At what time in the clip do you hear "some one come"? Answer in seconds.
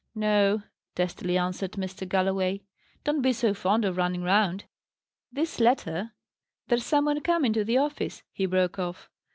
6.83-7.45